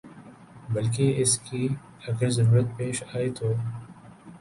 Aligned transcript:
بلکہ 0.69 1.13
اس 1.21 1.37
کی 1.39 1.67
اگر 2.07 2.29
ضرورت 2.29 2.67
پیش 2.77 3.03
آئے 3.13 3.29
تو 3.29 3.53